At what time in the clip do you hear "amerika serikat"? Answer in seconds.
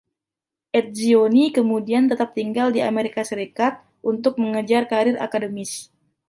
2.91-3.73